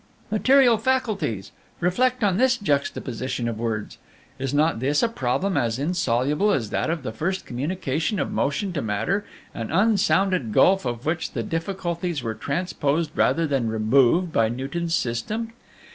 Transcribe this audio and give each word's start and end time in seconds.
"Material 0.31 0.79
faculties! 0.79 1.51
Reflect 1.79 2.23
on 2.23 2.37
this 2.37 2.57
juxtaposition 2.57 3.47
of 3.47 3.59
words. 3.59 3.99
Is 4.39 4.51
not 4.51 4.79
this 4.79 5.03
a 5.03 5.07
problem 5.07 5.55
as 5.57 5.77
insoluble 5.77 6.51
as 6.51 6.71
that 6.71 6.89
of 6.89 7.03
the 7.03 7.11
first 7.11 7.45
communication 7.45 8.17
of 8.17 8.31
motion 8.31 8.73
to 8.73 8.81
matter 8.81 9.25
an 9.53 9.69
unsounded 9.71 10.53
gulf 10.53 10.85
of 10.85 11.05
which 11.05 11.33
the 11.33 11.43
difficulties 11.43 12.23
were 12.23 12.33
transposed 12.33 13.11
rather 13.15 13.45
than 13.45 13.67
removed 13.69 14.33
by 14.33 14.49
Newton's 14.49 14.95
system? 14.95 15.53